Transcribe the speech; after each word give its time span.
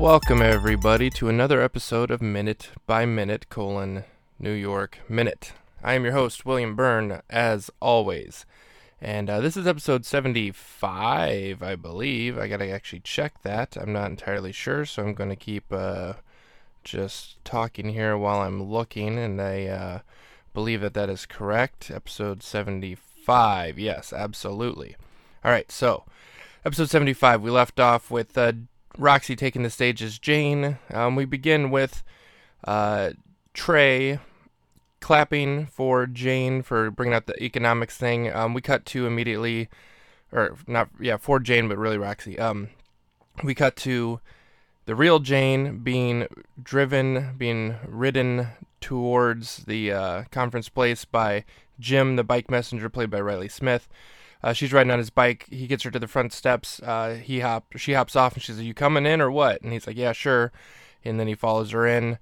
Welcome 0.00 0.40
everybody 0.40 1.10
to 1.10 1.28
another 1.28 1.60
episode 1.60 2.10
of 2.10 2.22
Minute 2.22 2.70
by 2.86 3.04
Minute 3.04 3.50
colon 3.50 4.04
New 4.38 4.50
York 4.50 4.98
Minute. 5.10 5.52
I 5.84 5.92
am 5.92 6.04
your 6.04 6.14
host 6.14 6.46
William 6.46 6.74
Byrne, 6.74 7.20
as 7.28 7.70
always, 7.80 8.46
and 9.02 9.28
uh, 9.28 9.42
this 9.42 9.58
is 9.58 9.66
episode 9.66 10.06
seventy-five, 10.06 11.62
I 11.62 11.76
believe. 11.76 12.38
I 12.38 12.48
gotta 12.48 12.70
actually 12.70 13.00
check 13.00 13.42
that. 13.42 13.76
I'm 13.76 13.92
not 13.92 14.10
entirely 14.10 14.52
sure, 14.52 14.86
so 14.86 15.02
I'm 15.02 15.12
gonna 15.12 15.36
keep 15.36 15.70
uh, 15.70 16.14
just 16.82 17.36
talking 17.44 17.90
here 17.90 18.16
while 18.16 18.40
I'm 18.40 18.62
looking, 18.62 19.18
and 19.18 19.38
I 19.38 19.66
uh, 19.66 19.98
believe 20.54 20.80
that 20.80 20.94
that 20.94 21.10
is 21.10 21.26
correct. 21.26 21.90
Episode 21.90 22.42
seventy-five. 22.42 23.78
Yes, 23.78 24.14
absolutely. 24.14 24.96
All 25.44 25.52
right, 25.52 25.70
so 25.70 26.04
episode 26.64 26.90
75, 26.90 27.42
we 27.42 27.50
left 27.50 27.80
off 27.80 28.10
with 28.10 28.36
uh, 28.36 28.52
Roxy 28.98 29.36
taking 29.36 29.62
the 29.62 29.70
stage 29.70 30.02
as 30.02 30.18
Jane. 30.18 30.78
Um, 30.92 31.16
we 31.16 31.24
begin 31.24 31.70
with 31.70 32.02
uh, 32.64 33.10
Trey 33.54 34.18
clapping 35.00 35.66
for 35.66 36.06
Jane 36.06 36.62
for 36.62 36.90
bringing 36.90 37.14
out 37.14 37.26
the 37.26 37.42
economics 37.42 37.96
thing. 37.96 38.32
Um, 38.32 38.54
we 38.54 38.60
cut 38.60 38.84
to 38.86 39.06
immediately, 39.06 39.68
or 40.32 40.56
not, 40.66 40.88
yeah, 41.00 41.16
for 41.16 41.40
Jane, 41.40 41.68
but 41.68 41.78
really 41.78 41.98
Roxy. 41.98 42.38
Um, 42.38 42.68
we 43.42 43.54
cut 43.54 43.76
to 43.76 44.20
the 44.84 44.94
real 44.94 45.18
Jane 45.18 45.78
being 45.78 46.26
driven, 46.62 47.34
being 47.36 47.76
ridden 47.86 48.48
towards 48.80 49.58
the 49.64 49.92
uh, 49.92 50.24
conference 50.30 50.68
place 50.68 51.04
by 51.04 51.44
Jim, 51.78 52.16
the 52.16 52.24
bike 52.24 52.50
messenger, 52.50 52.88
played 52.88 53.10
by 53.10 53.20
Riley 53.20 53.48
Smith. 53.48 53.88
Uh, 54.42 54.52
she's 54.52 54.72
riding 54.72 54.90
on 54.90 54.98
his 54.98 55.10
bike. 55.10 55.46
He 55.50 55.66
gets 55.66 55.82
her 55.82 55.90
to 55.90 55.98
the 55.98 56.08
front 56.08 56.32
steps. 56.32 56.80
Uh, 56.80 57.14
he 57.22 57.40
hop, 57.40 57.66
she 57.76 57.92
hops 57.92 58.16
off, 58.16 58.34
and 58.34 58.42
she's 58.42 58.56
like, 58.56 58.66
"You 58.66 58.74
coming 58.74 59.06
in 59.06 59.20
or 59.20 59.30
what?" 59.30 59.60
And 59.62 59.72
he's 59.72 59.86
like, 59.86 59.96
"Yeah, 59.96 60.12
sure." 60.12 60.52
And 61.04 61.20
then 61.20 61.26
he 61.26 61.34
follows 61.34 61.70
her 61.72 61.86
in. 61.86 62.18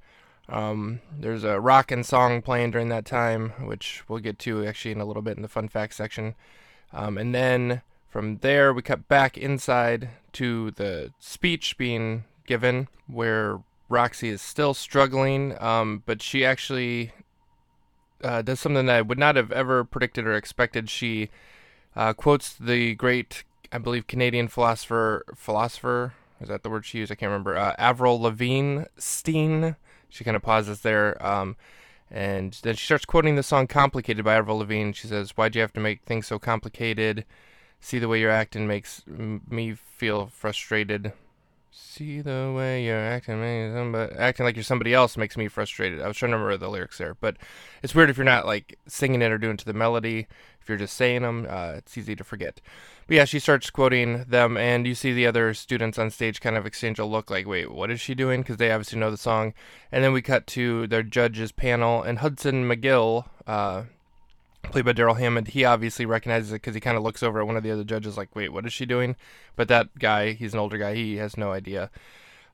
Um, 0.49 1.01
there's 1.17 1.45
a 1.45 1.61
rock 1.61 1.91
and 1.91 2.05
song 2.05 2.43
playing 2.43 2.71
during 2.71 2.89
that 2.89 3.05
time, 3.05 3.51
which 3.67 4.03
we'll 4.09 4.19
get 4.19 4.39
to 4.41 4.67
actually 4.67 4.93
in 4.93 5.01
a 5.01 5.05
little 5.05 5.23
bit 5.23 5.37
in 5.37 5.43
the 5.43 5.49
fun 5.49 5.69
fact 5.69 5.95
section. 5.95 6.35
Um, 6.93 7.19
and 7.19 7.35
then 7.35 7.83
from 8.09 8.39
there, 8.39 8.73
we 8.73 8.83
cut 8.83 9.09
back 9.09 9.37
inside 9.37 10.09
to 10.33 10.71
the 10.73 11.13
speech 11.19 11.77
being 11.77 12.25
given, 12.47 12.89
where 13.07 13.61
Roxy 13.89 14.29
is 14.31 14.41
still 14.41 14.75
struggling, 14.75 15.61
um, 15.63 16.03
but 16.07 16.23
she 16.23 16.45
actually 16.45 17.13
uh, 18.23 18.43
does 18.43 18.61
something 18.61 18.87
that 18.87 18.97
I 18.97 19.03
would 19.03 19.19
not 19.19 19.37
have 19.37 19.53
ever 19.53 19.85
predicted 19.85 20.27
or 20.27 20.35
expected. 20.35 20.89
She 20.89 21.31
uh, 21.97 22.13
quotes 22.13 22.53
the 22.53 22.95
great, 22.95 23.45
I 23.73 23.79
believe, 23.79 24.07
Canadian 24.07 24.49
philosopher, 24.49 25.25
philosopher, 25.35 26.15
is 26.41 26.49
that 26.49 26.63
the 26.63 26.71
word 26.71 26.85
she 26.85 26.99
used? 26.99 27.11
I 27.11 27.17
can't 27.17 27.31
remember. 27.31 27.57
Uh, 27.57 27.75
Avril 27.79 28.21
Lavigne 28.21 28.83
Steen. 28.97 29.77
She 30.09 30.25
kind 30.25 30.37
of 30.37 30.43
pauses 30.43 30.81
there. 30.81 31.25
Um, 31.25 31.57
and 32.11 32.59
then 32.63 32.77
she 32.77 32.87
starts 32.87 33.05
quoting 33.05 33.37
the 33.37 33.43
song 33.43 33.67
Complicated 33.67 34.25
by 34.25 34.37
Avril 34.37 34.59
Lavigne. 34.59 34.93
She 34.93 35.09
says, 35.09 35.33
Why'd 35.33 35.55
you 35.55 35.61
have 35.61 35.73
to 35.75 35.81
make 35.81 36.03
things 36.03 36.27
so 36.27 36.39
complicated? 36.39 37.25
See 37.81 37.99
the 37.99 38.09
way 38.09 38.21
you're 38.21 38.31
acting 38.31 38.67
makes 38.67 39.03
me 39.07 39.75
feel 39.75 40.27
frustrated. 40.27 41.13
See 41.71 42.21
the 42.21 42.53
way 42.57 42.85
you're 42.85 42.99
acting, 42.99 43.41
somebody, 43.73 44.15
acting 44.17 44.45
like 44.45 44.57
you're 44.57 44.65
somebody 44.65 44.95
else 44.95 45.17
makes 45.17 45.37
me 45.37 45.49
frustrated. 45.49 46.01
I 46.01 46.09
was 46.09 46.17
trying 46.17 46.33
to 46.33 46.39
remember 46.39 46.57
the 46.57 46.71
lyrics 46.71 46.99
there, 46.99 47.15
but 47.15 47.37
it's 47.83 47.95
weird 47.95 48.11
if 48.11 48.17
you're 48.17 48.25
not 48.25 48.47
like 48.47 48.79
singing 48.89 49.23
it 49.23 49.31
or 49.31 49.39
doing 49.39 49.57
to 49.59 49.65
the 49.65 49.75
melody. 49.75 50.27
You're 50.69 50.79
just 50.79 50.97
saying 50.97 51.23
them, 51.23 51.47
uh, 51.49 51.75
it's 51.77 51.97
easy 51.97 52.15
to 52.17 52.25
forget. 52.25 52.61
But 53.07 53.17
yeah, 53.17 53.25
she 53.25 53.39
starts 53.39 53.71
quoting 53.71 54.25
them, 54.25 54.57
and 54.57 54.87
you 54.87 54.95
see 54.95 55.13
the 55.13 55.27
other 55.27 55.55
students 55.55 55.99
on 55.99 56.11
stage 56.11 56.41
kind 56.41 56.57
of 56.57 56.67
exchange 56.67 56.99
a 56.99 57.05
look 57.05 57.31
like, 57.31 57.47
"Wait, 57.47 57.73
what 57.73 57.91
is 57.91 58.01
she 58.01 58.15
doing?" 58.15 58.43
Because 58.43 58.59
they 58.59 58.71
obviously 58.71 58.99
know 58.99 59.11
the 59.11 59.17
song. 59.17 59.55
And 59.91 60.05
then 60.05 60.13
we 60.13 60.23
cut 60.23 60.47
to 60.49 60.87
their 60.87 61.03
judges 61.03 61.53
panel, 61.53 62.03
and 62.03 62.19
Hudson 62.19 62.69
McGill. 62.69 63.25
Uh, 63.47 63.85
played 64.63 64.85
by 64.85 64.93
Darrell 64.93 65.15
Hammond, 65.15 65.49
he 65.49 65.65
obviously 65.65 66.05
recognizes 66.05 66.51
it 66.53 66.57
because 66.57 66.75
he 66.75 66.81
kind 66.81 66.97
of 66.97 67.03
looks 67.03 67.23
over 67.23 67.41
at 67.41 67.47
one 67.47 67.57
of 67.57 67.63
the 67.63 67.71
other 67.71 67.85
judges 67.85 68.17
like, 68.17 68.35
wait, 68.35 68.53
what 68.53 68.67
is 68.67 68.73
she 68.73 68.85
doing? 68.85 69.17
But 69.57 69.69
that 69.69 69.99
guy, 69.99 70.33
he's 70.33 70.53
an 70.53 70.61
older 70.61 70.77
guy, 70.77 70.95
he 70.95 71.17
has 71.17 71.37
no 71.37 71.53
idea. 71.53 71.91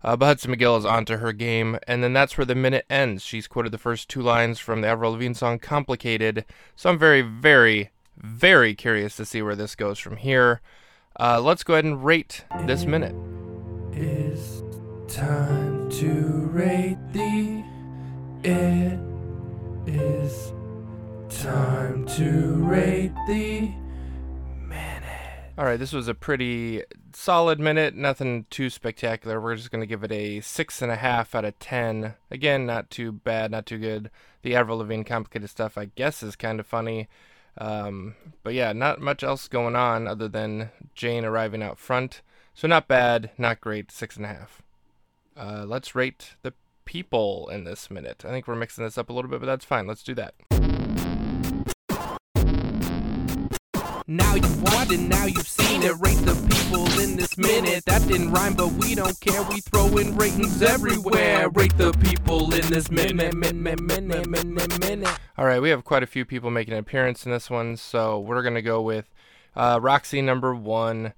Uh, 0.02 0.16
but 0.16 0.26
Hudson 0.26 0.54
McGill 0.54 0.78
is 0.78 0.84
onto 0.84 1.16
her 1.16 1.32
game, 1.32 1.78
and 1.88 2.04
then 2.04 2.12
that's 2.12 2.36
where 2.36 2.44
the 2.44 2.54
minute 2.54 2.84
ends. 2.90 3.24
She's 3.24 3.48
quoted 3.48 3.72
the 3.72 3.78
first 3.78 4.10
two 4.10 4.20
lines 4.20 4.58
from 4.58 4.82
the 4.82 4.88
Avril 4.88 5.12
Lavigne 5.12 5.32
song 5.32 5.58
"Complicated," 5.58 6.44
so 6.76 6.90
I'm 6.90 6.98
very, 6.98 7.22
very, 7.22 7.90
very 8.16 8.74
curious 8.74 9.16
to 9.16 9.24
see 9.24 9.42
where 9.42 9.56
this 9.56 9.74
goes 9.74 9.98
from 9.98 10.16
here. 10.16 10.60
Uh, 11.18 11.40
let's 11.40 11.62
go 11.62 11.74
ahead 11.74 11.84
and 11.84 12.04
rate 12.04 12.44
this 12.66 12.84
minute. 12.84 13.14
It's 13.92 14.62
time 15.14 15.90
to 15.90 16.48
rate 16.52 16.98
the. 17.12 17.62
It 18.42 18.98
is 19.86 20.52
time 21.28 22.06
to 22.06 22.54
rate 22.64 23.12
the 23.26 23.72
minute. 24.58 25.02
All 25.56 25.64
right, 25.64 25.78
this 25.78 25.92
was 25.92 26.08
a 26.08 26.14
pretty 26.14 26.82
solid 27.12 27.60
minute. 27.60 27.94
Nothing 27.94 28.46
too 28.50 28.68
spectacular. 28.68 29.40
We're 29.40 29.54
just 29.54 29.70
going 29.70 29.82
to 29.82 29.86
give 29.86 30.02
it 30.02 30.10
a 30.10 30.40
six 30.40 30.82
and 30.82 30.90
a 30.90 30.96
half 30.96 31.34
out 31.34 31.44
of 31.44 31.58
ten. 31.60 32.14
Again, 32.30 32.66
not 32.66 32.90
too 32.90 33.12
bad, 33.12 33.52
not 33.52 33.66
too 33.66 33.78
good. 33.78 34.10
The 34.42 34.56
Avril 34.56 34.78
Lavigne 34.78 35.04
complicated 35.04 35.48
stuff, 35.48 35.78
I 35.78 35.86
guess, 35.94 36.22
is 36.22 36.34
kind 36.34 36.58
of 36.58 36.66
funny. 36.66 37.08
Um, 37.56 38.14
but 38.42 38.54
yeah, 38.54 38.72
not 38.72 39.00
much 39.00 39.22
else 39.22 39.48
going 39.48 39.76
on 39.76 40.06
other 40.06 40.28
than 40.28 40.70
Jane 40.94 41.24
arriving 41.24 41.62
out 41.62 41.78
front. 41.78 42.22
So 42.54 42.68
not 42.68 42.88
bad, 42.88 43.30
not 43.38 43.60
great. 43.60 43.90
Six 43.90 44.16
and 44.16 44.24
a 44.24 44.28
half. 44.28 44.62
Uh, 45.36 45.64
let's 45.66 45.94
rate 45.94 46.36
the 46.42 46.54
people 46.84 47.48
in 47.48 47.64
this 47.64 47.90
minute. 47.90 48.24
I 48.24 48.30
think 48.30 48.46
we're 48.46 48.54
mixing 48.54 48.84
this 48.84 48.98
up 48.98 49.10
a 49.10 49.12
little 49.12 49.30
bit, 49.30 49.40
but 49.40 49.46
that's 49.46 49.64
fine. 49.64 49.86
Let's 49.86 50.02
do 50.02 50.14
that. 50.14 50.34
Now 54.06 54.34
you've 54.34 54.62
watched 54.62 54.92
it, 54.92 55.00
now 55.00 55.24
you've 55.24 55.48
seen 55.48 55.82
it. 55.82 55.94
Rate 55.98 56.18
the 56.26 56.34
people 56.54 56.84
in 57.00 57.16
this 57.16 57.38
minute. 57.38 57.86
That 57.86 58.06
didn't 58.06 58.32
rhyme, 58.32 58.52
but 58.52 58.70
we 58.72 58.94
don't 58.94 59.18
care. 59.18 59.42
We 59.44 59.60
throw 59.60 59.96
in 59.96 60.14
ratings 60.14 60.60
everywhere. 60.60 61.48
Rate 61.48 61.78
the 61.78 61.92
people 61.94 62.52
in 62.52 62.68
this 62.68 62.90
minute, 62.90 63.34
minute. 63.34 65.08
All 65.38 65.46
right, 65.46 65.62
we 65.62 65.70
have 65.70 65.84
quite 65.84 66.02
a 66.02 66.06
few 66.06 66.26
people 66.26 66.50
making 66.50 66.74
an 66.74 66.80
appearance 66.80 67.24
in 67.24 67.32
this 67.32 67.48
one, 67.48 67.78
so 67.78 68.20
we're 68.20 68.42
gonna 68.42 68.60
go 68.60 68.82
with 68.82 69.08
uh, 69.56 69.78
Roxy 69.80 70.20
number 70.20 70.54
one 70.54 71.14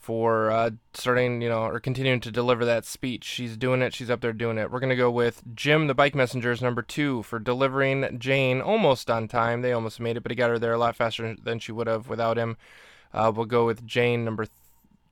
for 0.00 0.50
uh, 0.50 0.70
starting, 0.94 1.42
you 1.42 1.48
know, 1.50 1.64
or 1.64 1.78
continuing 1.78 2.20
to 2.20 2.30
deliver 2.30 2.64
that 2.64 2.86
speech. 2.86 3.22
She's 3.24 3.56
doing 3.56 3.82
it. 3.82 3.94
She's 3.94 4.08
up 4.10 4.22
there 4.22 4.32
doing 4.32 4.56
it. 4.56 4.70
We're 4.70 4.80
gonna 4.80 4.96
go 4.96 5.10
with 5.10 5.42
Jim, 5.54 5.86
the 5.88 5.94
bike 5.94 6.14
messenger, 6.14 6.50
is 6.50 6.62
number 6.62 6.80
two 6.80 7.22
for 7.22 7.38
delivering 7.38 8.18
Jane 8.18 8.62
almost 8.62 9.10
on 9.10 9.28
time. 9.28 9.60
They 9.60 9.72
almost 9.72 10.00
made 10.00 10.16
it, 10.16 10.22
but 10.22 10.32
he 10.32 10.36
got 10.36 10.48
her 10.50 10.58
there 10.58 10.72
a 10.72 10.78
lot 10.78 10.96
faster 10.96 11.36
than 11.42 11.58
she 11.58 11.70
would 11.70 11.86
have 11.86 12.08
without 12.08 12.38
him. 12.38 12.56
Uh, 13.12 13.30
we'll 13.34 13.44
go 13.44 13.66
with 13.66 13.86
Jane 13.86 14.24
number. 14.24 14.46
Th- 14.46 14.54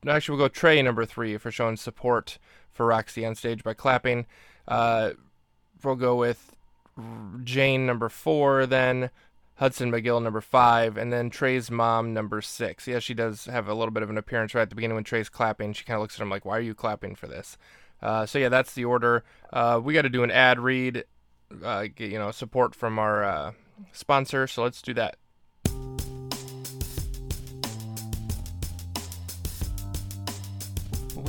Actually, 0.07 0.37
we'll 0.37 0.47
go 0.47 0.51
Trey 0.51 0.81
number 0.81 1.05
three 1.05 1.37
for 1.37 1.51
showing 1.51 1.77
support 1.77 2.39
for 2.71 2.85
Roxy 2.87 3.25
on 3.25 3.35
stage 3.35 3.63
by 3.63 3.73
clapping. 3.75 4.25
Uh, 4.67 5.11
we'll 5.83 5.95
go 5.95 6.15
with 6.15 6.55
Jane 7.43 7.85
number 7.85 8.09
four 8.09 8.65
then. 8.65 9.11
Hudson 9.59 9.91
McGill 9.91 10.23
number 10.23 10.39
five, 10.39 10.97
and 10.97 11.11
then 11.11 11.29
Trey's 11.29 11.69
mom 11.69 12.13
number 12.13 12.41
six. 12.41 12.87
Yeah, 12.87 12.99
she 12.99 13.13
does 13.13 13.43
have 13.45 13.67
a 13.67 13.73
little 13.73 13.91
bit 13.91 14.03
of 14.03 14.09
an 14.09 14.17
appearance 14.17 14.55
right 14.55 14.61
at 14.61 14.69
the 14.69 14.75
beginning 14.75 14.95
when 14.95 15.03
Trey's 15.03 15.27
clapping. 15.27 15.73
She 15.73 15.83
kind 15.83 15.95
of 15.95 16.01
looks 16.01 16.15
at 16.15 16.21
him 16.21 16.29
like, 16.29 16.45
"Why 16.45 16.57
are 16.57 16.61
you 16.61 16.73
clapping 16.73 17.15
for 17.15 17.27
this?" 17.27 17.57
Uh, 18.01 18.25
so 18.25 18.39
yeah, 18.39 18.47
that's 18.47 18.73
the 18.73 18.85
order. 18.85 19.25
Uh, 19.51 19.81
we 19.83 19.93
got 19.93 20.03
to 20.03 20.09
do 20.09 20.23
an 20.23 20.31
ad 20.31 20.59
read, 20.59 21.03
uh, 21.61 21.87
get, 21.93 22.09
you 22.09 22.17
know, 22.17 22.31
support 22.31 22.73
from 22.73 22.97
our 22.97 23.23
uh, 23.23 23.51
sponsor. 23.91 24.47
So 24.47 24.63
let's 24.63 24.81
do 24.81 24.93
that. 24.93 25.17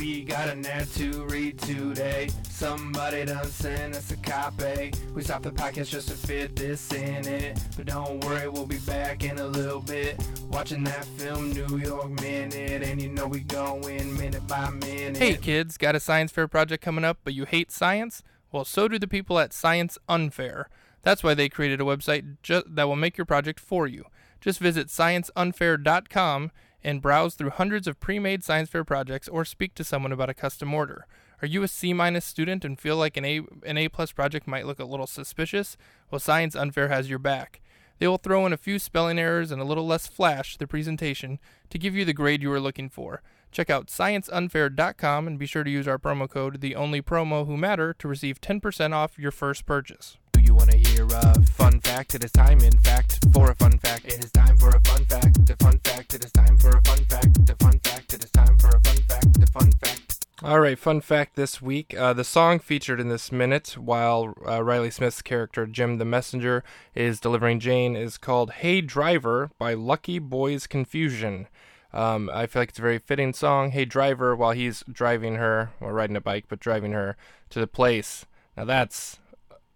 We 0.01 0.25
got 0.25 0.49
an 0.49 0.65
ad 0.65 0.91
to 0.95 1.27
read 1.27 1.59
today. 1.59 2.31
Somebody 2.49 3.27
done 3.27 3.45
sent 3.45 3.95
us 3.95 4.11
a 4.11 4.17
copy. 4.17 4.95
We 5.15 5.23
stopped 5.23 5.43
the 5.43 5.51
podcast 5.51 5.91
just 5.91 6.09
to 6.09 6.15
fit 6.15 6.57
this 6.57 6.91
in 6.95 7.29
it. 7.29 7.63
But 7.77 7.85
don't 7.85 8.25
worry, 8.25 8.49
we'll 8.49 8.65
be 8.65 8.79
back 8.79 9.25
in 9.25 9.39
a 9.39 9.47
little 9.47 9.83
bit. 9.83 10.19
Watching 10.49 10.85
that 10.85 11.05
film, 11.05 11.53
New 11.53 11.77
York 11.77 12.09
Minute. 12.19 12.83
And 12.83 13.03
you 13.03 13.11
know 13.11 13.27
we 13.27 13.41
going 13.41 14.17
minute 14.17 14.47
by 14.47 14.71
minute. 14.71 15.19
Hey 15.19 15.35
kids, 15.35 15.77
got 15.77 15.95
a 15.95 16.01
science 16.01 16.33
fair 16.33 16.49
project 16.49 16.83
coming 16.83 17.05
up, 17.05 17.19
but 17.23 17.35
you 17.35 17.45
hate 17.45 17.71
science? 17.71 18.23
Well, 18.51 18.65
so 18.65 18.89
do 18.89 18.99
the 18.99 19.07
people 19.07 19.39
at 19.39 19.53
Science 19.53 19.99
Unfair. 20.09 20.71
That's 21.03 21.23
why 21.23 21.35
they 21.35 21.51
created 21.51 21.79
a 21.79 21.85
website 21.85 22.39
ju- 22.43 22.65
that 22.67 22.89
will 22.89 22.97
make 22.97 23.19
your 23.19 23.27
project 23.27 23.61
for 23.61 23.87
you. 23.87 24.07
Just 24.41 24.61
visit 24.61 24.87
scienceunfair.com 24.87 26.53
and 26.83 27.03
browse 27.03 27.35
through 27.35 27.51
hundreds 27.51 27.87
of 27.87 28.01
pre-made 28.01 28.43
science 28.45 28.69
fair 28.69 28.85
projects 28.85 29.29
or 29.29 29.45
speak 29.45 29.75
to 29.75 29.85
someone 29.85 30.13
about 30.13 30.31
a 30.31 30.35
custom 30.35 30.73
order. 30.73 31.07
Are 31.43 31.47
you 31.47 31.63
a 31.63 31.69
C 31.69 31.93
minus 31.93 32.25
student 32.25 32.65
and 32.65 32.79
feel 32.79 32.97
like 32.97 33.17
an 33.17 33.25
A 33.25 33.41
an 33.65 33.79
A 33.79 33.89
plus 33.89 34.13
project 34.13 34.47
might 34.47 34.67
look 34.67 34.79
a 34.79 34.85
little 34.85 35.07
suspicious? 35.07 35.77
Well, 36.11 36.19
Science 36.19 36.55
Unfair 36.55 36.89
has 36.89 37.09
your 37.09 37.19
back. 37.19 37.61
They 37.99 38.09
will 38.09 38.19
throw 38.19 38.47
in 38.47 38.53
a 38.53 38.59
few 38.59 38.79
spelling 38.79 39.19
errors 39.19 39.51
and 39.51 39.61
a 39.61 39.65
little 39.65 39.87
less 39.87 40.07
flash 40.07 40.55
to 40.55 40.59
the 40.59 40.67
presentation 40.67 41.39
to 41.69 41.79
give 41.79 41.95
you 41.95 42.05
the 42.05 42.15
grade 42.15 42.43
you 42.43 42.53
are 42.53 42.61
looking 42.61 42.89
for. 42.89 43.23
Check 43.53 43.69
out 43.69 43.89
scienceunfair.com 43.89 45.27
and 45.27 45.39
be 45.39 45.47
sure 45.47 45.65
to 45.65 45.71
use 45.71 45.89
our 45.89 45.99
promo 45.99 46.29
code 46.29 46.61
the 46.61 46.77
only 46.77 47.03
promo 47.03 47.47
who 47.47 47.57
matter 47.57 47.93
to 47.95 48.09
receive 48.09 48.41
10% 48.41 48.95
off 48.95 49.19
your 49.19 49.33
first 49.33 49.67
purchase. 49.67 50.17
You 50.51 50.57
want 50.57 50.73
to 50.73 50.79
hear 50.79 51.07
a 51.07 51.41
fun 51.43 51.79
fact? 51.79 52.17
It 52.17 52.25
is 52.25 52.33
time, 52.33 52.59
in 52.63 52.77
fact, 52.79 53.21
for 53.33 53.53
a 53.53 53.55
fun 53.55 53.79
fact. 53.79 54.05
It 54.07 54.25
is 54.25 54.33
time 54.33 54.57
for 54.57 54.71
a 54.71 54.81
fun 54.81 55.05
fact. 55.05 55.49
A 55.49 55.55
fun 55.55 55.79
fact. 55.85 56.13
It 56.13 56.25
is 56.25 56.33
time 56.33 56.59
for 56.59 56.71
a 56.71 56.83
fun 56.83 57.05
fact. 57.05 57.49
A 57.49 57.55
fun 57.55 57.79
fact. 57.79 58.15
It 58.15 58.25
is 58.25 58.31
time 58.33 58.59
for 58.59 58.67
a 58.71 58.81
fun 58.81 58.97
fact. 58.97 59.27
A 59.41 59.47
fun 59.47 59.71
fact. 59.71 60.27
All 60.43 60.59
right, 60.59 60.77
fun 60.77 61.03
fact 61.03 61.37
this 61.37 61.63
week. 61.63 61.97
Uh, 61.97 62.15
the 62.15 62.25
song 62.25 62.59
featured 62.59 62.99
in 62.99 63.09
this 63.09 63.31
minute, 63.31 63.77
while 63.79 64.35
uh, 64.45 64.61
Riley 64.61 64.91
Smith's 64.91 65.23
character 65.23 65.69
Jim 65.69 65.99
the 65.99 66.05
Messenger 66.05 66.65
is 66.97 67.21
delivering 67.21 67.61
Jane, 67.61 67.95
is 67.95 68.19
called 68.19 68.51
Hey 68.55 68.81
Driver 68.81 69.53
by 69.57 69.75
Lucky 69.75 70.19
Boys 70.19 70.67
Confusion. 70.67 71.47
Um, 71.93 72.29
I 72.35 72.47
feel 72.47 72.63
like 72.63 72.71
it's 72.71 72.81
a 72.81 72.83
very 72.83 72.99
fitting 72.99 73.33
song. 73.35 73.71
Hey 73.71 73.85
Driver, 73.85 74.35
while 74.35 74.51
he's 74.51 74.83
driving 74.91 75.37
her, 75.37 75.71
or 75.81 75.93
riding 75.93 76.17
a 76.17 76.21
bike, 76.21 76.47
but 76.49 76.59
driving 76.59 76.91
her 76.91 77.17
to 77.51 77.61
the 77.61 77.69
place. 77.69 78.27
Now 78.57 78.65
that's 78.65 79.20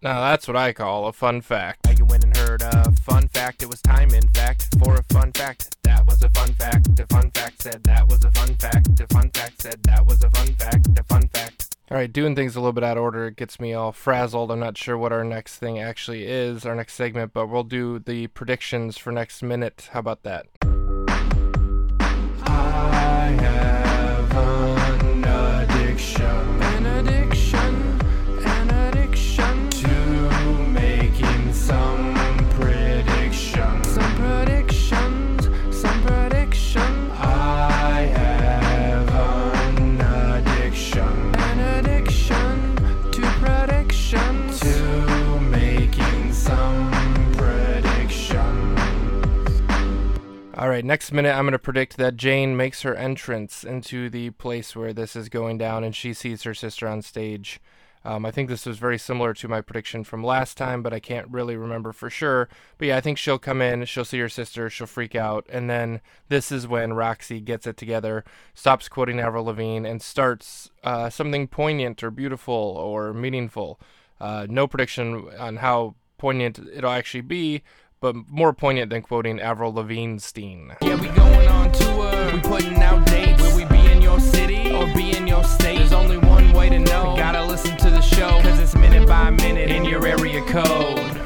now 0.05 0.19
that's 0.21 0.47
what 0.47 0.55
I 0.55 0.71
call 0.71 1.07
a 1.07 1.13
fun 1.13 1.41
fact. 1.41 1.85
Now 1.85 1.93
you 1.93 2.05
went 2.05 2.23
and 2.23 2.37
heard 2.37 2.61
a 2.61 2.91
fun 2.91 3.27
fact. 3.29 3.63
It 3.63 3.69
was 3.69 3.81
time, 3.81 4.11
in 4.11 4.27
fact, 4.29 4.69
for 4.77 4.95
a 4.95 5.03
fun 5.11 5.31
fact. 5.31 5.75
That 5.81 6.05
was 6.05 6.21
a 6.21 6.29
fun 6.29 6.53
fact. 6.53 6.99
A 6.99 7.07
fun 7.07 7.31
fact 7.31 7.63
said 7.63 7.83
that 7.83 8.07
was 8.07 8.23
a 8.23 8.31
fun 8.31 8.53
fact. 8.55 8.99
A 8.99 9.07
fun 9.07 9.31
fact 9.31 9.63
said 9.63 9.81
that 9.83 10.05
was 10.05 10.23
a 10.23 10.29
fun 10.29 10.47
fact. 10.53 10.87
A 10.99 11.03
fun 11.03 11.27
fact. 11.29 11.75
All 11.89 11.97
right, 11.97 12.11
doing 12.11 12.35
things 12.35 12.55
a 12.55 12.59
little 12.59 12.73
bit 12.73 12.83
out 12.83 12.97
of 12.97 13.03
order 13.03 13.27
it 13.27 13.35
gets 13.35 13.59
me 13.59 13.73
all 13.73 13.91
frazzled. 13.91 14.51
I'm 14.51 14.59
not 14.59 14.77
sure 14.77 14.95
what 14.95 15.11
our 15.11 15.23
next 15.23 15.57
thing 15.57 15.79
actually 15.79 16.25
is, 16.25 16.67
our 16.67 16.75
next 16.75 16.93
segment, 16.93 17.33
but 17.33 17.47
we'll 17.47 17.63
do 17.63 17.97
the 17.97 18.27
predictions 18.27 18.99
for 18.99 19.11
next 19.11 19.41
minute. 19.41 19.89
How 19.91 20.01
about 20.01 20.21
that? 20.21 20.45
Right, 50.75 50.83
next 50.83 51.13
minute, 51.13 51.33
I'm 51.33 51.45
going 51.45 51.53
to 51.53 51.59
predict 51.59 51.95
that 51.95 52.17
Jane 52.17 52.57
makes 52.57 52.81
her 52.81 52.93
entrance 52.95 53.63
into 53.63 54.09
the 54.09 54.31
place 54.31 54.75
where 54.75 54.91
this 54.91 55.15
is 55.15 55.29
going 55.29 55.57
down 55.57 55.85
and 55.85 55.95
she 55.95 56.13
sees 56.13 56.43
her 56.43 56.53
sister 56.53 56.85
on 56.85 57.01
stage. 57.01 57.61
Um, 58.03 58.25
I 58.25 58.31
think 58.31 58.49
this 58.49 58.65
was 58.65 58.77
very 58.77 58.97
similar 58.97 59.33
to 59.35 59.47
my 59.47 59.61
prediction 59.61 60.03
from 60.03 60.21
last 60.21 60.57
time, 60.57 60.83
but 60.83 60.93
I 60.93 60.99
can't 60.99 61.29
really 61.29 61.55
remember 61.55 61.93
for 61.93 62.09
sure. 62.09 62.49
But 62.77 62.89
yeah, 62.89 62.97
I 62.97 63.01
think 63.01 63.17
she'll 63.17 63.39
come 63.39 63.61
in, 63.61 63.85
she'll 63.85 64.03
see 64.03 64.19
her 64.19 64.27
sister, 64.27 64.69
she'll 64.69 64.85
freak 64.85 65.15
out, 65.15 65.45
and 65.49 65.69
then 65.69 66.01
this 66.27 66.51
is 66.51 66.67
when 66.67 66.91
Roxy 66.91 67.39
gets 67.39 67.65
it 67.65 67.77
together, 67.77 68.25
stops 68.53 68.89
quoting 68.89 69.21
Avril 69.21 69.45
Lavigne, 69.45 69.87
and 69.87 70.01
starts 70.01 70.69
uh, 70.83 71.09
something 71.09 71.47
poignant 71.47 72.03
or 72.03 72.11
beautiful 72.11 72.53
or 72.53 73.13
meaningful. 73.13 73.79
Uh, 74.19 74.45
no 74.49 74.67
prediction 74.67 75.29
on 75.39 75.57
how 75.57 75.95
poignant 76.17 76.59
it'll 76.73 76.91
actually 76.91 77.21
be, 77.21 77.63
but 77.99 78.15
more 78.29 78.53
poignant 78.53 78.89
than 78.89 79.01
quoting 79.01 79.39
Avril 79.39 79.73
Lavigne 79.73 80.17
Steen. 80.17 80.71
Yeah, 80.81 80.99
we 80.99 81.07
going 81.09 81.47
on 81.47 81.71
tour. 81.71 82.33
We 82.33 82.41
putting 82.41 82.81
out 82.81 83.05
dates. 83.07 83.41
Will 83.41 83.55
we 83.55 83.65
be 83.65 83.91
in 83.91 84.01
your 84.01 84.19
city 84.19 84.71
or 84.71 84.85
be 84.93 85.15
in 85.15 85.27
your 85.27 85.43
state? 85.43 85.77
There's 85.77 85.93
only 85.93 86.17
one 86.17 86.53
way 86.53 86.69
to 86.69 86.79
know. 86.79 87.11
You 87.11 87.17
gotta 87.17 87.45
listen 87.45 87.77
to 87.77 87.89
the 87.89 88.01
show. 88.01 88.41
Cause 88.41 88.59
it's 88.59 88.75
minute 88.75 89.07
by 89.07 89.29
minute 89.29 89.69
in 89.69 89.85
your 89.85 90.05
area 90.05 90.41
code. 90.41 91.21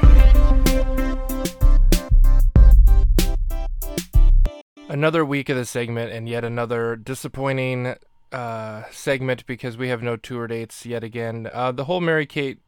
Another 4.88 5.24
week 5.24 5.48
of 5.48 5.56
the 5.56 5.64
segment, 5.64 6.12
and 6.12 6.28
yet 6.28 6.44
another 6.44 6.96
disappointing 6.96 7.94
uh, 8.32 8.82
segment 8.90 9.46
because 9.46 9.76
we 9.76 9.88
have 9.88 10.02
no 10.02 10.16
tour 10.16 10.46
dates 10.46 10.84
yet 10.84 11.04
again. 11.04 11.48
Uh, 11.52 11.70
the 11.72 11.84
whole 11.84 12.00
Mary 12.00 12.26
Kate 12.26 12.58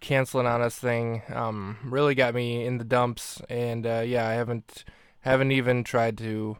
canceling 0.00 0.46
on 0.46 0.62
us 0.62 0.76
thing 0.76 1.22
um, 1.32 1.78
really 1.84 2.14
got 2.14 2.34
me 2.34 2.64
in 2.64 2.78
the 2.78 2.84
dumps, 2.84 3.40
and 3.48 3.86
uh, 3.86 4.02
yeah, 4.06 4.26
I 4.28 4.32
haven't 4.32 4.84
haven't 5.20 5.52
even 5.52 5.84
tried 5.84 6.16
to 6.18 6.58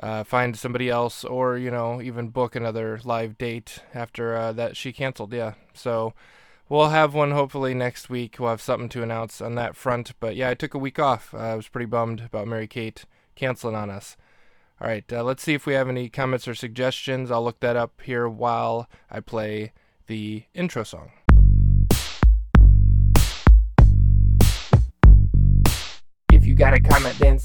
uh, 0.00 0.24
find 0.24 0.56
somebody 0.56 0.90
else 0.90 1.24
or 1.24 1.56
you 1.56 1.70
know 1.70 2.02
even 2.02 2.28
book 2.28 2.56
another 2.56 3.00
live 3.04 3.38
date 3.38 3.80
after 3.94 4.36
uh, 4.36 4.52
that 4.52 4.76
she 4.76 4.92
canceled. 4.92 5.32
Yeah, 5.32 5.54
so 5.72 6.14
we'll 6.68 6.90
have 6.90 7.14
one 7.14 7.30
hopefully 7.30 7.74
next 7.74 8.10
week. 8.10 8.36
We'll 8.38 8.50
have 8.50 8.60
something 8.60 8.88
to 8.90 9.02
announce 9.02 9.40
on 9.40 9.54
that 9.54 9.76
front. 9.76 10.12
But 10.20 10.36
yeah, 10.36 10.50
I 10.50 10.54
took 10.54 10.74
a 10.74 10.78
week 10.78 10.98
off. 10.98 11.34
I 11.34 11.54
was 11.54 11.68
pretty 11.68 11.86
bummed 11.86 12.20
about 12.20 12.48
Mary 12.48 12.66
Kate 12.66 13.04
canceling 13.34 13.76
on 13.76 13.90
us. 13.90 14.16
All 14.80 14.88
right, 14.88 15.10
uh, 15.12 15.22
let's 15.22 15.42
see 15.42 15.54
if 15.54 15.66
we 15.66 15.74
have 15.74 15.88
any 15.88 16.08
comments 16.08 16.48
or 16.48 16.54
suggestions. 16.54 17.30
I'll 17.30 17.44
look 17.44 17.60
that 17.60 17.76
up 17.76 18.00
here 18.02 18.28
while 18.28 18.88
I 19.08 19.20
play 19.20 19.72
the 20.06 20.44
intro 20.52 20.82
song. 20.82 21.12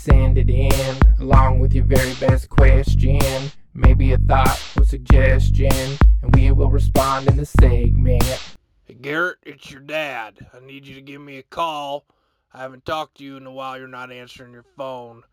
Send 0.10 0.38
it 0.38 0.50
in 0.50 0.98
along 1.20 1.60
with 1.60 1.74
your 1.74 1.86
very 1.86 2.14
best 2.16 2.50
question. 2.50 3.20
Maybe 3.74 4.14
a 4.14 4.18
thought 4.18 4.62
or 4.78 4.84
suggestion, 4.84 5.98
and 6.22 6.36
we 6.36 6.52
will 6.52 6.70
respond 6.70 7.30
in 7.30 7.38
the 7.38 7.46
segment. 7.46 8.24
Hey 8.86 8.96
Garrett, 8.96 9.38
it's 9.44 9.72
your 9.72 9.82
dad. 9.82 10.48
I 10.54 10.66
need 10.66 10.88
you 10.88 10.96
to 10.96 11.02
give 11.02 11.22
me 11.22 11.38
a 11.38 11.44
call. 11.44 12.06
I 12.54 12.62
haven't 12.62 12.86
talked 12.86 13.18
to 13.18 13.24
you 13.24 13.38
in 13.38 13.46
a 13.46 13.52
while. 13.52 13.78
You're 13.78 13.88
not 13.88 14.12
answering 14.12 14.54
your 14.54 14.66
phone. 14.76 15.24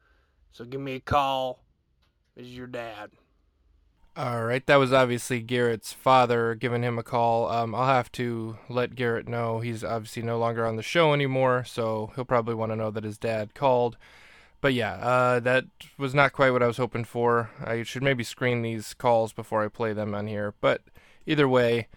So 0.52 0.64
give 0.64 0.80
me 0.80 0.96
a 0.96 1.00
call. 1.00 1.60
This 2.36 2.46
is 2.46 2.56
your 2.56 2.66
dad. 2.66 3.10
All 4.16 4.44
right, 4.44 4.64
that 4.66 4.76
was 4.76 4.94
obviously 4.94 5.40
Garrett's 5.40 5.92
father 5.92 6.54
giving 6.54 6.82
him 6.82 6.98
a 6.98 7.02
call. 7.02 7.50
Um, 7.50 7.74
I'll 7.74 7.86
have 7.86 8.10
to 8.12 8.56
let 8.68 8.94
Garrett 8.94 9.28
know 9.28 9.60
he's 9.60 9.84
obviously 9.84 10.22
no 10.22 10.38
longer 10.38 10.66
on 10.66 10.76
the 10.76 10.82
show 10.82 11.12
anymore, 11.12 11.64
so 11.66 12.12
he'll 12.14 12.24
probably 12.24 12.54
want 12.54 12.72
to 12.72 12.76
know 12.76 12.90
that 12.90 13.04
his 13.04 13.18
dad 13.18 13.54
called. 13.54 13.98
But 14.60 14.74
yeah, 14.74 14.94
uh, 14.94 15.40
that 15.40 15.64
was 15.98 16.14
not 16.14 16.32
quite 16.32 16.50
what 16.50 16.62
I 16.62 16.66
was 16.66 16.78
hoping 16.78 17.04
for. 17.04 17.50
I 17.64 17.82
should 17.82 18.02
maybe 18.02 18.24
screen 18.24 18.62
these 18.62 18.94
calls 18.94 19.32
before 19.32 19.64
I 19.64 19.68
play 19.68 19.92
them 19.92 20.14
on 20.14 20.26
here. 20.26 20.54
But 20.60 20.82
either 21.26 21.48
way, 21.48 21.88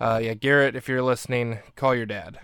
uh, 0.00 0.20
yeah, 0.22 0.34
Garrett, 0.34 0.76
if 0.76 0.88
you're 0.88 1.02
listening, 1.02 1.58
call 1.76 1.94
your 1.94 2.06
dad. 2.06 2.38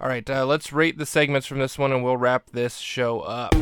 All 0.00 0.08
right, 0.08 0.28
uh, 0.28 0.46
let's 0.46 0.72
rate 0.72 0.98
the 0.98 1.06
segments 1.06 1.46
from 1.46 1.58
this 1.58 1.78
one, 1.78 1.90
and 1.90 2.04
we'll 2.04 2.16
wrap 2.16 2.50
this 2.50 2.76
show 2.76 3.20
up. 3.20 3.54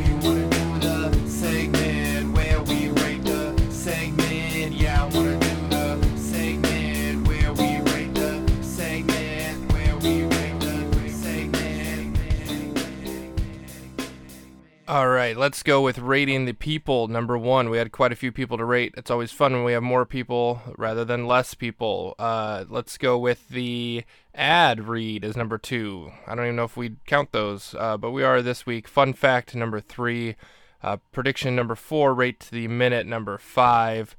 All 14.88 15.08
right, 15.08 15.36
let's 15.36 15.64
go 15.64 15.82
with 15.82 15.98
rating 15.98 16.44
the 16.44 16.52
people. 16.52 17.08
Number 17.08 17.36
one, 17.36 17.70
we 17.70 17.78
had 17.78 17.90
quite 17.90 18.12
a 18.12 18.16
few 18.16 18.30
people 18.30 18.56
to 18.56 18.64
rate. 18.64 18.94
It's 18.96 19.10
always 19.10 19.32
fun 19.32 19.52
when 19.52 19.64
we 19.64 19.72
have 19.72 19.82
more 19.82 20.06
people 20.06 20.62
rather 20.78 21.04
than 21.04 21.26
less 21.26 21.54
people. 21.54 22.14
Uh, 22.20 22.66
let's 22.68 22.96
go 22.96 23.18
with 23.18 23.48
the 23.48 24.04
ad 24.32 24.86
read 24.86 25.24
as 25.24 25.36
number 25.36 25.58
two. 25.58 26.12
I 26.24 26.36
don't 26.36 26.44
even 26.44 26.54
know 26.54 26.62
if 26.62 26.76
we 26.76 26.92
count 27.04 27.32
those, 27.32 27.74
uh, 27.76 27.96
but 27.96 28.12
we 28.12 28.22
are 28.22 28.42
this 28.42 28.64
week. 28.64 28.86
Fun 28.86 29.12
fact 29.12 29.56
number 29.56 29.80
three. 29.80 30.36
Uh, 30.84 30.98
prediction 31.10 31.56
number 31.56 31.74
four. 31.74 32.14
Rate 32.14 32.38
to 32.38 32.52
the 32.52 32.68
minute 32.68 33.08
number 33.08 33.38
five. 33.38 34.14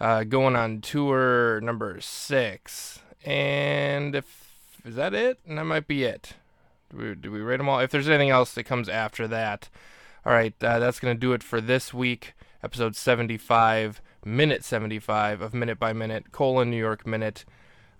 Uh, 0.00 0.24
going 0.24 0.56
on 0.56 0.80
tour 0.80 1.60
number 1.60 2.00
six. 2.00 2.98
And 3.24 4.16
if 4.16 4.56
is 4.84 4.96
that 4.96 5.14
it? 5.14 5.38
And 5.46 5.56
that 5.56 5.66
might 5.66 5.86
be 5.86 6.02
it. 6.02 6.34
Do 6.90 6.96
we, 6.96 7.14
do 7.14 7.30
we 7.30 7.38
rate 7.38 7.58
them 7.58 7.68
all? 7.68 7.78
If 7.78 7.92
there's 7.92 8.08
anything 8.08 8.30
else 8.30 8.52
that 8.54 8.64
comes 8.64 8.88
after 8.88 9.28
that, 9.28 9.68
all 10.24 10.32
right, 10.32 10.54
uh, 10.62 10.78
that's 10.78 11.00
going 11.00 11.14
to 11.14 11.20
do 11.20 11.32
it 11.32 11.42
for 11.42 11.60
this 11.60 11.94
week, 11.94 12.34
episode 12.62 12.94
75, 12.94 14.02
minute 14.24 14.64
75 14.64 15.40
of 15.40 15.54
Minute 15.54 15.78
by 15.78 15.94
Minute, 15.94 16.30
colon 16.30 16.70
New 16.70 16.76
York 16.76 17.06
Minute. 17.06 17.46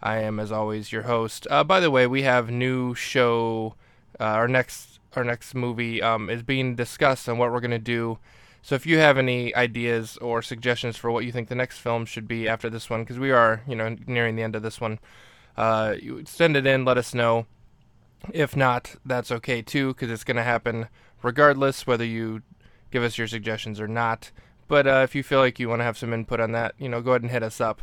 I 0.02 0.18
am, 0.18 0.38
as 0.38 0.52
always, 0.52 0.92
your 0.92 1.02
host. 1.02 1.46
Uh, 1.50 1.64
by 1.64 1.80
the 1.80 1.90
way, 1.90 2.06
we 2.06 2.22
have 2.22 2.50
new 2.50 2.94
show. 2.94 3.74
Uh, 4.18 4.24
our 4.24 4.48
next 4.48 5.00
our 5.16 5.24
next 5.24 5.54
movie 5.54 6.00
um, 6.02 6.30
is 6.30 6.42
being 6.42 6.76
discussed 6.76 7.28
on 7.28 7.38
what 7.38 7.50
we're 7.50 7.60
going 7.60 7.70
to 7.70 7.78
do. 7.78 8.18
So 8.62 8.74
if 8.74 8.86
you 8.86 8.98
have 8.98 9.16
any 9.18 9.54
ideas 9.54 10.16
or 10.18 10.42
suggestions 10.42 10.96
for 10.96 11.10
what 11.10 11.24
you 11.24 11.32
think 11.32 11.48
the 11.48 11.54
next 11.54 11.78
film 11.78 12.04
should 12.04 12.28
be 12.28 12.46
after 12.46 12.68
this 12.68 12.90
one, 12.90 13.02
because 13.02 13.18
we 13.18 13.30
are, 13.30 13.62
you 13.66 13.74
know, 13.74 13.96
nearing 14.06 14.36
the 14.36 14.42
end 14.42 14.54
of 14.54 14.62
this 14.62 14.80
one, 14.80 14.98
uh, 15.56 15.94
send 16.26 16.56
it 16.56 16.66
in. 16.66 16.84
Let 16.84 16.98
us 16.98 17.14
know. 17.14 17.46
If 18.32 18.54
not, 18.56 18.96
that's 19.04 19.32
okay 19.32 19.62
too, 19.62 19.88
because 19.88 20.10
it's 20.10 20.24
going 20.24 20.36
to 20.36 20.42
happen 20.42 20.88
regardless 21.22 21.86
whether 21.86 22.04
you 22.04 22.42
give 22.90 23.02
us 23.02 23.18
your 23.18 23.26
suggestions 23.26 23.80
or 23.80 23.88
not. 23.88 24.30
but 24.68 24.86
uh, 24.86 25.00
if 25.02 25.16
you 25.16 25.22
feel 25.24 25.40
like 25.40 25.58
you 25.58 25.68
want 25.68 25.80
to 25.80 25.84
have 25.84 25.98
some 25.98 26.12
input 26.12 26.38
on 26.38 26.52
that, 26.52 26.74
you 26.78 26.88
know, 26.88 27.00
go 27.00 27.10
ahead 27.10 27.22
and 27.22 27.32
hit 27.32 27.42
us 27.42 27.60
up. 27.60 27.82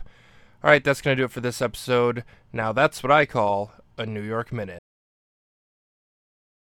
All 0.63 0.69
right, 0.69 0.83
that's 0.83 1.01
going 1.01 1.17
to 1.17 1.21
do 1.21 1.25
it 1.25 1.31
for 1.31 1.41
this 1.41 1.61
episode. 1.61 2.23
Now, 2.53 2.71
that's 2.71 3.03
what 3.03 3.11
I 3.11 3.25
call 3.25 3.73
a 3.97 4.05
New 4.05 4.21
York 4.21 4.53
Minute. 4.53 4.79